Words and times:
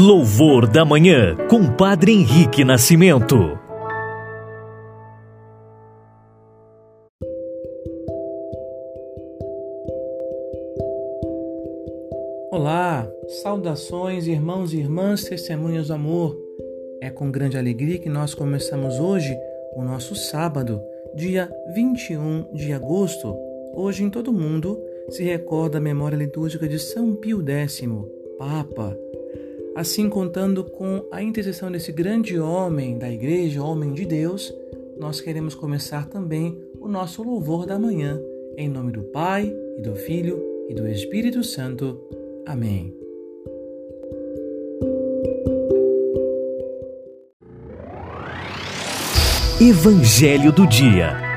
Louvor 0.00 0.68
da 0.68 0.84
Manhã, 0.84 1.34
com 1.50 1.74
Padre 1.74 2.12
Henrique 2.12 2.62
Nascimento. 2.62 3.34
Olá, 12.52 13.10
saudações, 13.42 14.28
irmãos 14.28 14.72
e 14.72 14.78
irmãs, 14.78 15.24
testemunhas 15.24 15.88
do 15.88 15.94
amor. 15.94 16.38
É 17.02 17.10
com 17.10 17.28
grande 17.28 17.58
alegria 17.58 17.98
que 17.98 18.08
nós 18.08 18.34
começamos 18.34 19.00
hoje 19.00 19.36
o 19.74 19.82
nosso 19.82 20.14
sábado, 20.14 20.80
dia 21.16 21.50
21 21.74 22.54
de 22.54 22.72
agosto. 22.72 23.36
Hoje, 23.74 24.04
em 24.04 24.10
todo 24.10 24.28
o 24.28 24.32
mundo, 24.32 24.80
se 25.08 25.24
recorda 25.24 25.78
a 25.78 25.80
memória 25.80 26.14
litúrgica 26.14 26.68
de 26.68 26.78
São 26.78 27.16
Pio 27.16 27.44
X, 27.44 27.82
Papa 28.38 28.96
Assim, 29.78 30.08
contando 30.08 30.64
com 30.64 31.06
a 31.08 31.22
intercessão 31.22 31.70
desse 31.70 31.92
grande 31.92 32.36
homem 32.36 32.98
da 32.98 33.08
igreja, 33.08 33.62
homem 33.62 33.92
de 33.92 34.04
Deus, 34.04 34.52
nós 34.98 35.20
queremos 35.20 35.54
começar 35.54 36.08
também 36.08 36.60
o 36.80 36.88
nosso 36.88 37.22
louvor 37.22 37.64
da 37.64 37.78
manhã, 37.78 38.20
em 38.56 38.68
nome 38.68 38.90
do 38.90 39.04
Pai, 39.04 39.54
e 39.78 39.80
do 39.80 39.94
Filho 39.94 40.42
e 40.68 40.74
do 40.74 40.88
Espírito 40.88 41.44
Santo. 41.44 41.96
Amém. 42.44 42.92
Evangelho 49.60 50.50
do 50.50 50.66
Dia 50.66 51.27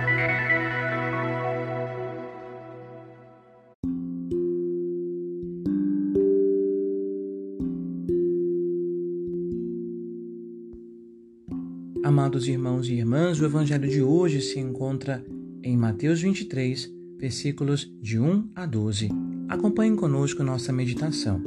Amados 12.31 12.47
irmãos 12.47 12.87
e 12.87 12.93
irmãs, 12.93 13.41
o 13.41 13.45
evangelho 13.45 13.89
de 13.89 14.01
hoje 14.01 14.39
se 14.39 14.57
encontra 14.57 15.21
em 15.61 15.75
Mateus 15.75 16.21
23, 16.21 16.89
versículos 17.17 17.93
de 18.01 18.17
1 18.17 18.51
a 18.55 18.65
12. 18.65 19.09
Acompanhem 19.49 19.97
conosco 19.97 20.41
nossa 20.41 20.71
meditação. 20.71 21.43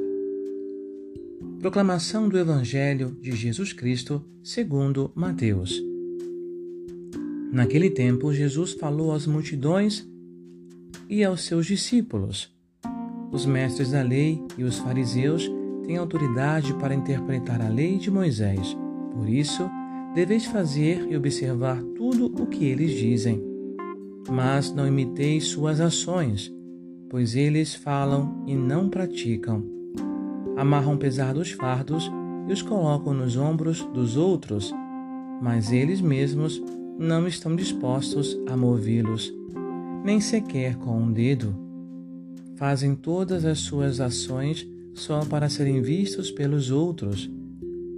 Proclamação 1.58 2.28
do 2.28 2.38
evangelho 2.38 3.16
de 3.18 3.32
Jesus 3.32 3.72
Cristo, 3.72 4.22
segundo 4.42 5.10
Mateus. 5.14 5.82
Naquele 7.50 7.88
tempo, 7.88 8.34
Jesus 8.34 8.74
falou 8.74 9.12
às 9.12 9.26
multidões 9.26 10.06
e 11.08 11.24
aos 11.24 11.44
seus 11.46 11.64
discípulos. 11.64 12.54
Os 13.32 13.46
mestres 13.46 13.92
da 13.92 14.02
lei 14.02 14.38
e 14.58 14.64
os 14.64 14.76
fariseus 14.76 15.50
têm 15.86 15.96
autoridade 15.96 16.74
para 16.74 16.94
interpretar 16.94 17.62
a 17.62 17.70
lei 17.70 17.96
de 17.96 18.10
Moisés. 18.10 18.76
Por 19.14 19.30
isso, 19.30 19.66
deveis 20.14 20.46
fazer 20.46 21.06
e 21.10 21.16
observar 21.16 21.82
tudo 21.96 22.26
o 22.26 22.46
que 22.46 22.64
eles 22.64 22.92
dizem. 22.92 23.42
Mas 24.30 24.72
não 24.72 24.86
imiteis 24.86 25.48
suas 25.48 25.80
ações, 25.80 26.54
pois 27.10 27.34
eles 27.34 27.74
falam 27.74 28.44
e 28.46 28.54
não 28.54 28.88
praticam. 28.88 29.64
Amarram 30.56 30.96
pesados 30.96 31.50
fardos 31.50 32.10
e 32.48 32.52
os 32.52 32.62
colocam 32.62 33.12
nos 33.12 33.36
ombros 33.36 33.82
dos 33.92 34.16
outros, 34.16 34.72
mas 35.42 35.72
eles 35.72 36.00
mesmos 36.00 36.62
não 36.96 37.26
estão 37.26 37.56
dispostos 37.56 38.38
a 38.46 38.56
movê-los, 38.56 39.34
nem 40.04 40.20
sequer 40.20 40.76
com 40.76 40.96
um 40.96 41.12
dedo. 41.12 41.54
Fazem 42.54 42.94
todas 42.94 43.44
as 43.44 43.58
suas 43.58 44.00
ações 44.00 44.64
só 44.94 45.24
para 45.24 45.48
serem 45.48 45.82
vistos 45.82 46.30
pelos 46.30 46.70
outros. 46.70 47.28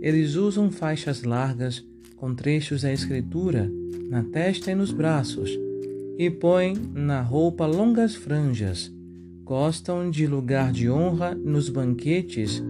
Eles 0.00 0.34
usam 0.34 0.70
faixas 0.70 1.22
largas 1.22 1.84
com 2.16 2.34
trechos 2.34 2.82
da 2.82 2.92
Escritura 2.92 3.70
na 4.08 4.22
testa 4.22 4.70
e 4.70 4.74
nos 4.74 4.92
braços, 4.92 5.50
e 6.18 6.30
põem 6.30 6.74
na 6.94 7.20
roupa 7.20 7.66
longas 7.66 8.14
franjas. 8.14 8.92
Gostam 9.44 10.10
de 10.10 10.26
lugar 10.26 10.72
de 10.72 10.90
honra 10.90 11.34
nos 11.34 11.68
banquetes 11.68 12.62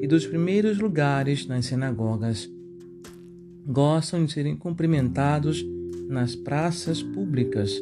e 0.00 0.06
dos 0.06 0.26
primeiros 0.26 0.78
lugares 0.78 1.46
nas 1.46 1.66
sinagogas. 1.66 2.50
Gostam 3.66 4.24
de 4.24 4.32
serem 4.32 4.56
cumprimentados 4.56 5.64
nas 6.08 6.36
praças 6.36 7.02
públicas 7.02 7.72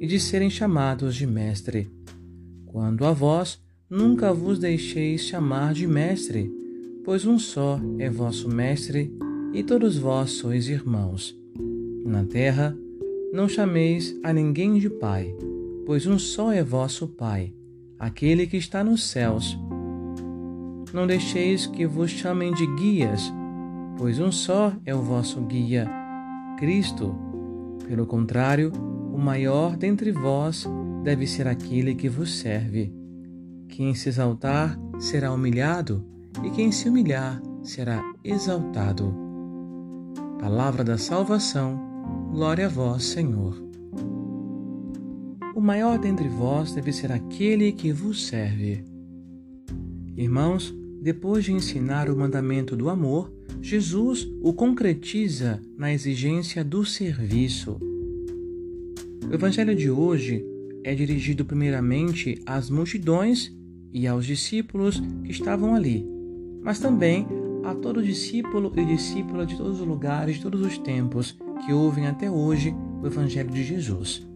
e 0.00 0.06
de 0.06 0.18
serem 0.18 0.48
chamados 0.48 1.14
de 1.14 1.26
mestre. 1.26 1.90
Quando 2.66 3.04
a 3.04 3.12
vós, 3.12 3.60
nunca 3.90 4.32
vos 4.32 4.58
deixeis 4.58 5.22
chamar 5.22 5.74
de 5.74 5.86
mestre, 5.86 6.50
pois 7.04 7.26
um 7.26 7.38
só 7.38 7.78
é 7.98 8.08
vosso 8.08 8.48
mestre 8.48 9.12
e 9.52 9.62
todos 9.62 9.98
vós 9.98 10.30
sois 10.30 10.68
irmãos. 10.68 11.36
Na 12.04 12.24
terra, 12.24 12.76
não 13.32 13.48
chameis 13.48 14.18
a 14.22 14.32
ninguém 14.32 14.78
de 14.78 14.88
Pai, 14.88 15.34
pois 15.86 16.06
um 16.06 16.18
só 16.18 16.52
é 16.52 16.62
vosso 16.62 17.06
Pai, 17.06 17.52
aquele 17.98 18.46
que 18.46 18.56
está 18.56 18.82
nos 18.82 19.04
céus. 19.08 19.58
Não 20.92 21.06
deixeis 21.06 21.66
que 21.66 21.86
vos 21.86 22.10
chamem 22.10 22.52
de 22.52 22.66
guias, 22.76 23.32
pois 23.96 24.18
um 24.18 24.32
só 24.32 24.72
é 24.84 24.94
o 24.94 25.02
vosso 25.02 25.40
guia, 25.42 25.88
Cristo. 26.58 27.14
Pelo 27.86 28.06
contrário, 28.06 28.72
o 29.12 29.18
maior 29.18 29.76
dentre 29.76 30.12
vós 30.12 30.66
deve 31.02 31.26
ser 31.26 31.46
aquele 31.46 31.94
que 31.94 32.08
vos 32.08 32.38
serve. 32.38 32.92
Quem 33.68 33.94
se 33.94 34.08
exaltar 34.08 34.78
será 34.98 35.32
humilhado, 35.32 36.04
e 36.44 36.50
quem 36.50 36.70
se 36.70 36.88
humilhar 36.88 37.40
será 37.62 38.02
exaltado. 38.24 39.21
Palavra 40.42 40.82
da 40.82 40.98
salvação, 40.98 41.80
glória 42.32 42.66
a 42.66 42.68
vós, 42.68 43.04
Senhor. 43.04 43.54
O 45.54 45.60
maior 45.60 46.00
dentre 46.00 46.28
vós 46.28 46.72
deve 46.72 46.92
ser 46.92 47.12
aquele 47.12 47.70
que 47.70 47.92
vos 47.92 48.26
serve. 48.26 48.84
Irmãos, 50.16 50.74
depois 51.00 51.44
de 51.44 51.52
ensinar 51.52 52.10
o 52.10 52.16
mandamento 52.16 52.74
do 52.74 52.90
amor, 52.90 53.32
Jesus 53.60 54.28
o 54.42 54.52
concretiza 54.52 55.62
na 55.78 55.92
exigência 55.92 56.64
do 56.64 56.84
serviço. 56.84 57.78
O 59.30 59.32
evangelho 59.32 59.76
de 59.76 59.88
hoje 59.88 60.44
é 60.82 60.92
dirigido 60.92 61.44
primeiramente 61.44 62.42
às 62.44 62.68
multidões 62.68 63.56
e 63.92 64.08
aos 64.08 64.26
discípulos 64.26 65.00
que 65.22 65.30
estavam 65.30 65.72
ali, 65.72 66.04
mas 66.64 66.80
também 66.80 67.28
a 67.64 67.74
todo 67.74 68.02
discípulo 68.02 68.72
e 68.76 68.84
discípula 68.84 69.46
de 69.46 69.56
todos 69.56 69.80
os 69.80 69.86
lugares, 69.86 70.36
de 70.36 70.42
todos 70.42 70.60
os 70.60 70.78
tempos 70.78 71.38
que 71.64 71.72
ouvem 71.72 72.06
até 72.06 72.30
hoje 72.30 72.74
o 73.02 73.06
Evangelho 73.06 73.50
de 73.50 73.62
Jesus. 73.62 74.26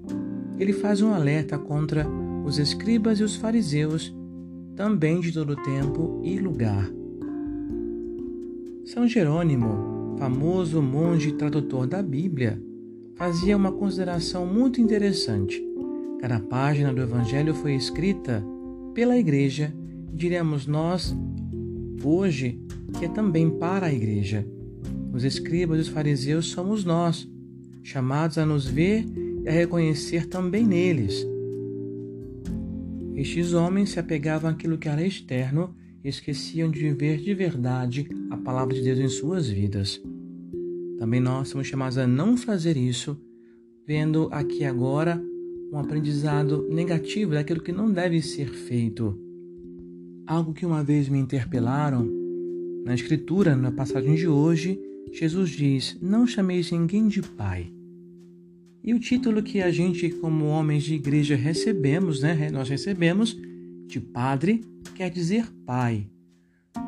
Ele 0.59 0.73
faz 0.73 1.03
um 1.03 1.13
alerta 1.13 1.59
contra 1.59 2.07
os 2.45 2.59
escribas 2.59 3.19
e 3.19 3.25
os 3.25 3.37
fariseus, 3.37 4.15
também 4.75 5.21
de 5.21 5.33
todo 5.33 5.57
tempo 5.57 6.21
e 6.23 6.39
lugar. 6.39 6.91
São 8.85 9.07
Jerônimo, 9.09 10.17
famoso 10.19 10.81
monge 10.81 11.33
tradutor 11.33 11.87
da 11.87 12.03
Bíblia, 12.03 12.63
fazia 13.17 13.57
uma 13.57 13.73
consideração 13.73 14.47
muito 14.47 14.81
interessante. 14.81 15.63
Cada 16.21 16.39
página 16.39 16.93
do 16.93 17.03
Evangelho 17.03 17.55
foi 17.55 17.75
escrita 17.75 18.45
pela 18.95 19.19
Igreja, 19.19 19.75
diremos 20.13 20.67
nós, 20.67 21.15
hoje, 22.03 22.61
que 22.99 23.05
é 23.05 23.09
também 23.09 23.51
para 23.51 23.87
a 23.87 23.93
igreja. 23.93 24.47
Os 25.13 25.23
escribas 25.23 25.79
e 25.79 25.81
os 25.83 25.89
fariseus 25.89 26.47
somos 26.47 26.85
nós, 26.85 27.29
chamados 27.83 28.39
a 28.39 28.47
nos 28.47 28.67
ver 28.67 29.05
e 29.45 29.49
a 29.49 29.53
reconhecer 29.53 30.27
também 30.27 30.67
neles. 30.67 31.27
Estes 33.15 33.53
homens 33.53 33.91
se 33.91 34.01
apegavam 34.01 34.51
àquilo 34.51 34.79
que 34.79 34.89
era 34.89 35.07
externo 35.07 35.75
e 36.03 36.09
esqueciam 36.09 36.71
de 36.71 36.81
viver 36.81 37.19
de 37.19 37.35
verdade 37.35 38.09
a 38.31 38.37
palavra 38.37 38.75
de 38.75 38.83
Deus 38.83 38.99
em 38.99 39.09
suas 39.09 39.49
vidas. 39.49 40.01
Também 40.99 41.21
nós 41.21 41.49
somos 41.49 41.67
chamados 41.67 41.99
a 41.99 42.07
não 42.07 42.37
fazer 42.37 42.77
isso, 42.77 43.19
vendo 43.87 44.29
aqui 44.33 44.65
agora 44.65 45.23
um 45.73 45.79
aprendizado 45.79 46.67
negativo 46.71 47.33
daquilo 47.33 47.63
que 47.63 47.73
não 47.73 47.91
deve 47.91 48.23
ser 48.23 48.49
feito. 48.49 49.19
Algo 50.27 50.55
que 50.55 50.65
uma 50.65 50.83
vez 50.83 51.09
me 51.09 51.19
interpelaram 51.19 52.26
na 52.87 52.95
Escritura, 52.95 53.57
na 53.57 53.73
passagem 53.73 54.15
de 54.15 54.29
hoje, 54.29 54.79
Jesus 55.13 55.51
diz: 55.51 55.99
Não 56.01 56.25
chameis 56.25 56.71
ninguém 56.71 57.09
de 57.09 57.21
pai. 57.21 57.69
E 58.81 58.95
o 58.95 59.01
título 59.01 59.43
que 59.43 59.61
a 59.61 59.73
gente, 59.73 60.09
como 60.09 60.45
homens 60.45 60.85
de 60.85 60.95
igreja, 60.95 61.35
recebemos, 61.35 62.23
né? 62.23 62.49
Nós 62.53 62.69
recebemos 62.69 63.37
de 63.89 63.99
padre, 63.99 64.65
quer 64.95 65.11
dizer 65.11 65.49
pai. 65.67 66.07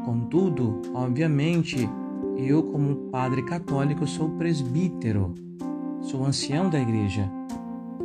Contudo, 0.05 0.81
obviamente, 0.95 1.77
eu, 2.37 2.62
como 2.62 3.11
padre 3.11 3.43
católico, 3.45 4.06
sou 4.06 4.31
presbítero, 4.37 5.35
sou 6.03 6.25
ancião 6.25 6.71
da 6.71 6.81
igreja. 6.81 7.29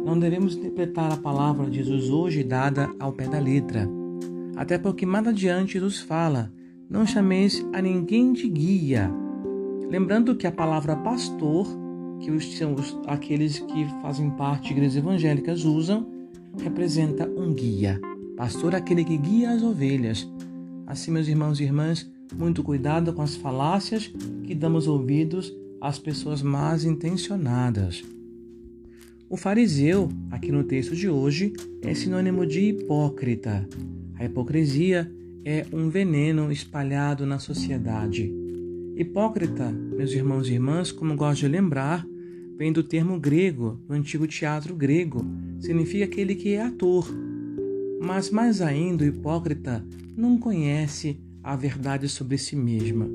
Não 0.04 0.18
devemos 0.18 0.56
interpretar 0.56 1.14
a 1.14 1.18
palavra 1.18 1.70
de 1.70 1.78
Jesus 1.78 2.10
hoje 2.10 2.44
dada 2.44 2.90
ao 3.00 3.14
pé 3.14 3.28
da 3.28 3.38
letra. 3.38 3.88
Até 4.56 4.80
porque 4.80 5.06
mais 5.06 5.28
adiante 5.28 5.74
Jesus 5.74 6.00
fala 6.00 6.52
Não 6.90 7.06
chameis 7.06 7.66
a 7.74 7.82
ninguém 7.82 8.34
de 8.34 8.48
guia. 8.50 9.10
Lembrando 9.90 10.36
que 10.36 10.46
a 10.46 10.52
palavra 10.52 10.96
pastor, 10.96 11.68
que 12.20 12.30
os, 12.30 12.58
são 12.58 12.76
os, 12.76 12.98
aqueles 13.08 13.60
que 13.60 13.86
fazem 14.02 14.30
parte 14.32 14.68
de 14.68 14.74
igrejas 14.74 14.98
evangélicas 14.98 15.66
usam, 15.66 16.08
representa 16.58 17.28
um 17.30 17.54
guia. 17.54 18.00
Pastor 18.36 18.74
é 18.74 18.78
aquele 18.78 19.04
que 19.04 19.18
guia 19.18 19.52
as 19.52 19.64
ovelhas. 19.64 20.30
Assim, 20.86 21.12
meus 21.12 21.28
irmãos 21.28 21.60
e 21.60 21.64
irmãs, 21.64 22.10
muito 22.36 22.64
cuidado 22.64 23.14
com 23.14 23.22
as 23.22 23.36
falácias 23.36 24.12
que 24.44 24.54
damos 24.54 24.88
ouvidos 24.88 25.54
às 25.80 26.00
pessoas 26.00 26.42
más 26.42 26.84
intencionadas. 26.84 28.04
O 29.30 29.38
fariseu, 29.38 30.10
aqui 30.30 30.52
no 30.52 30.64
texto 30.64 30.96
de 30.96 31.10
hoje, 31.10 31.54
é 31.82 31.94
sinônimo 31.94 32.46
de 32.46 32.70
hipócrita. 32.70 33.68
A 34.16 34.26
hipocrisia 34.26 35.12
é 35.46 35.66
um 35.74 35.90
veneno 35.90 36.52
espalhado 36.52 37.26
na 37.26 37.38
sociedade. 37.40 38.34
Hipócrita, 38.96 39.70
meus 39.72 40.12
irmãos 40.12 40.48
e 40.48 40.54
irmãs, 40.54 40.92
como 40.92 41.16
gosto 41.16 41.42
de 41.42 41.48
lembrar, 41.48 42.08
vem 42.58 42.72
do 42.72 42.84
termo 42.84 43.20
grego, 43.20 43.80
do 43.88 43.94
antigo 43.94 44.28
teatro 44.28 44.76
grego, 44.76 45.26
significa 45.60 46.06
aquele 46.06 46.36
que 46.36 46.54
é 46.54 46.62
ator. 46.62 47.08
Mas 48.02 48.30
mais 48.30 48.62
ainda, 48.62 49.04
o 49.04 49.08
hipócrita 49.08 49.86
não 50.16 50.38
conhece 50.38 51.20
a 51.44 51.56
verdade 51.56 52.08
sobre 52.08 52.38
si 52.38 52.56
mesma. 52.56 53.10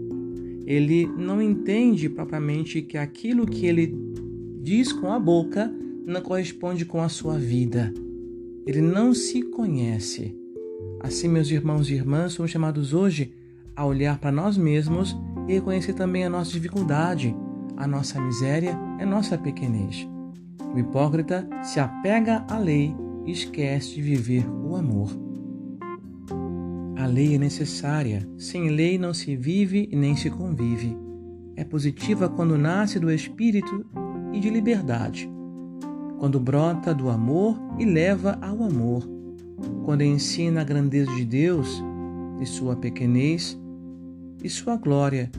Ele 0.66 1.06
não 1.06 1.40
entende 1.40 2.10
propriamente 2.10 2.82
que 2.82 2.98
aquilo 2.98 3.46
que 3.46 3.64
ele 3.64 3.94
diz 4.62 4.92
com 4.92 5.10
a 5.10 5.18
boca 5.18 5.72
não 6.04 6.20
corresponde 6.20 6.84
com 6.84 7.00
a 7.00 7.08
sua 7.08 7.38
vida. 7.38 7.92
Ele 8.66 8.82
não 8.82 9.14
se 9.14 9.42
conhece. 9.42 10.37
Assim, 11.00 11.28
meus 11.28 11.50
irmãos 11.50 11.88
e 11.88 11.94
irmãs, 11.94 12.32
somos 12.32 12.50
chamados 12.50 12.92
hoje 12.92 13.32
a 13.74 13.84
olhar 13.84 14.18
para 14.18 14.32
nós 14.32 14.56
mesmos 14.58 15.16
e 15.46 15.54
reconhecer 15.54 15.92
também 15.92 16.24
a 16.24 16.30
nossa 16.30 16.50
dificuldade, 16.50 17.34
a 17.76 17.86
nossa 17.86 18.20
miséria 18.20 18.76
a 18.98 19.06
nossa 19.06 19.38
pequenez. 19.38 20.08
O 20.74 20.78
hipócrita 20.78 21.48
se 21.62 21.78
apega 21.78 22.44
à 22.48 22.58
lei 22.58 22.94
e 23.24 23.30
esquece 23.30 23.94
de 23.94 24.02
viver 24.02 24.44
o 24.48 24.74
amor. 24.74 25.10
A 26.96 27.06
lei 27.06 27.36
é 27.36 27.38
necessária, 27.38 28.28
sem 28.36 28.68
lei 28.68 28.98
não 28.98 29.14
se 29.14 29.36
vive 29.36 29.88
e 29.90 29.96
nem 29.96 30.16
se 30.16 30.28
convive. 30.28 30.96
É 31.54 31.64
positiva 31.64 32.28
quando 32.28 32.58
nasce 32.58 32.98
do 32.98 33.10
espírito 33.10 33.86
e 34.32 34.40
de 34.40 34.50
liberdade, 34.50 35.30
quando 36.18 36.40
brota 36.40 36.92
do 36.92 37.08
amor 37.08 37.56
e 37.78 37.84
leva 37.84 38.36
ao 38.42 38.64
amor 38.64 39.17
quando 39.84 40.02
ensina 40.02 40.60
a 40.60 40.64
grandeza 40.64 41.14
de 41.14 41.24
Deus 41.24 41.82
e 42.40 42.46
sua 42.46 42.76
pequenez 42.76 43.58
e 44.42 44.48
sua 44.48 44.76
glória, 44.76 45.30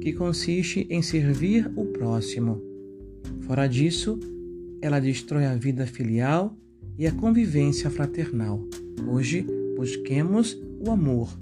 que 0.00 0.12
consiste 0.12 0.86
em 0.88 1.02
servir 1.02 1.70
o 1.76 1.84
próximo. 1.86 2.62
Fora 3.42 3.66
disso, 3.66 4.18
ela 4.80 5.00
destrói 5.00 5.46
a 5.46 5.54
vida 5.54 5.86
filial 5.86 6.56
e 6.96 7.06
a 7.06 7.12
convivência 7.12 7.90
fraternal. 7.90 8.62
Hoje, 9.06 9.46
busquemos 9.76 10.58
o 10.80 10.90
amor, 10.90 11.36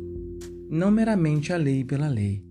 não 0.69 0.91
meramente 0.91 1.53
a 1.53 1.57
lei 1.57 1.85
pela 1.85 2.09
lei. 2.09 2.43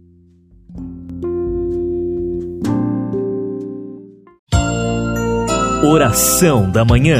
Oração 5.83 6.71
da 6.71 6.83
Manhã 6.83 7.19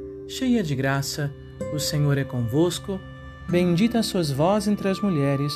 cheia 0.31 0.63
de 0.63 0.73
graça, 0.73 1.29
o 1.73 1.79
Senhor 1.79 2.17
é 2.17 2.23
convosco. 2.23 2.99
Bendita 3.49 4.01
sois 4.01 4.31
vós 4.31 4.65
entre 4.65 4.87
as 4.87 5.01
mulheres, 5.01 5.53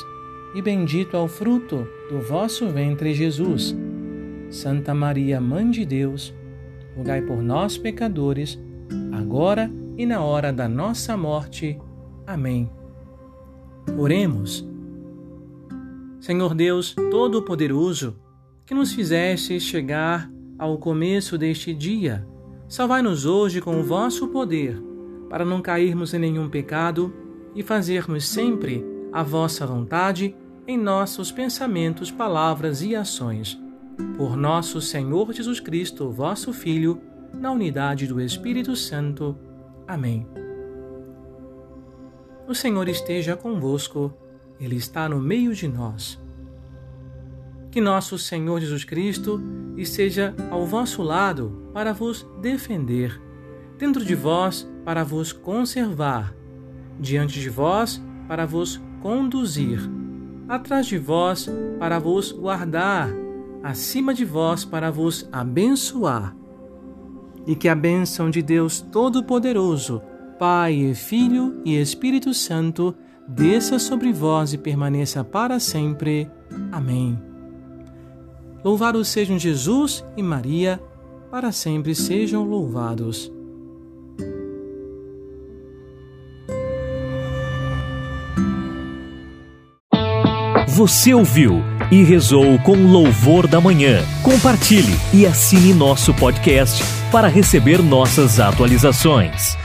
e 0.54 0.60
bendito 0.60 1.16
é 1.16 1.20
o 1.20 1.26
fruto 1.26 1.88
do 2.10 2.20
vosso 2.20 2.68
ventre, 2.68 3.14
Jesus. 3.14 3.74
Santa 4.50 4.94
Maria, 4.94 5.40
Mãe 5.40 5.70
de 5.70 5.84
Deus, 5.86 6.34
rogai 6.94 7.22
por 7.22 7.42
nós, 7.42 7.78
pecadores, 7.78 8.58
agora 9.12 9.70
e 9.96 10.04
na 10.04 10.20
hora 10.20 10.52
da 10.52 10.68
nossa 10.68 11.16
morte. 11.16 11.78
Amém. 12.26 12.70
Oremos. 13.96 14.68
Senhor 16.20 16.54
Deus 16.54 16.94
Todo-Poderoso, 16.94 18.16
que 18.66 18.74
nos 18.74 18.92
fizeste 18.92 19.58
chegar 19.58 20.30
ao 20.58 20.76
começo 20.76 21.38
deste 21.38 21.72
dia, 21.72 22.26
Salvai-nos 22.68 23.24
hoje 23.24 23.60
com 23.60 23.78
o 23.78 23.82
vosso 23.84 24.26
poder, 24.26 24.82
para 25.28 25.44
não 25.44 25.62
cairmos 25.62 26.12
em 26.12 26.18
nenhum 26.18 26.48
pecado 26.48 27.14
e 27.54 27.62
fazermos 27.62 28.26
sempre 28.26 28.84
a 29.12 29.22
vossa 29.22 29.64
vontade 29.64 30.34
em 30.66 30.76
nossos 30.76 31.30
pensamentos, 31.30 32.10
palavras 32.10 32.82
e 32.82 32.96
ações. 32.96 33.56
Por 34.16 34.36
nosso 34.36 34.80
Senhor 34.80 35.32
Jesus 35.32 35.60
Cristo, 35.60 36.10
vosso 36.10 36.52
Filho, 36.52 37.00
na 37.32 37.52
unidade 37.52 38.06
do 38.06 38.20
Espírito 38.20 38.74
Santo. 38.74 39.38
Amém. 39.86 40.26
O 42.48 42.54
Senhor 42.54 42.88
esteja 42.88 43.36
convosco, 43.36 44.12
Ele 44.58 44.76
está 44.76 45.08
no 45.08 45.20
meio 45.20 45.54
de 45.54 45.68
nós. 45.68 46.20
Que 47.76 47.80
nosso 47.82 48.16
Senhor 48.16 48.58
Jesus 48.58 48.84
Cristo 48.84 49.38
esteja 49.76 50.34
ao 50.50 50.64
vosso 50.64 51.02
lado 51.02 51.68
para 51.74 51.92
vos 51.92 52.26
defender, 52.40 53.20
dentro 53.76 54.02
de 54.02 54.14
vós 54.14 54.66
para 54.82 55.04
vos 55.04 55.30
conservar, 55.30 56.34
diante 56.98 57.38
de 57.38 57.50
vós 57.50 58.02
para 58.26 58.46
vos 58.46 58.80
conduzir, 59.02 59.78
atrás 60.48 60.86
de 60.86 60.96
vós 60.96 61.50
para 61.78 61.98
vos 61.98 62.32
guardar, 62.32 63.10
acima 63.62 64.14
de 64.14 64.24
vós 64.24 64.64
para 64.64 64.90
vos 64.90 65.28
abençoar. 65.30 66.34
E 67.46 67.54
que 67.54 67.68
a 67.68 67.74
bênção 67.74 68.30
de 68.30 68.40
Deus 68.40 68.80
Todo-Poderoso, 68.80 70.00
Pai, 70.38 70.94
Filho 70.94 71.60
e 71.62 71.78
Espírito 71.78 72.32
Santo, 72.32 72.96
desça 73.28 73.78
sobre 73.78 74.14
vós 74.14 74.54
e 74.54 74.56
permaneça 74.56 75.22
para 75.22 75.60
sempre. 75.60 76.26
Amém. 76.72 77.25
Louvados 78.66 79.06
sejam 79.06 79.38
Jesus 79.38 80.04
e 80.16 80.22
Maria, 80.24 80.82
para 81.30 81.52
sempre 81.52 81.94
sejam 81.94 82.42
louvados. 82.42 83.30
Você 90.66 91.14
ouviu 91.14 91.62
e 91.92 92.02
rezou 92.02 92.58
com 92.58 92.74
louvor 92.74 93.46
da 93.46 93.60
manhã. 93.60 94.02
Compartilhe 94.24 94.98
e 95.14 95.24
assine 95.24 95.72
nosso 95.72 96.12
podcast 96.12 96.82
para 97.12 97.28
receber 97.28 97.80
nossas 97.80 98.40
atualizações. 98.40 99.56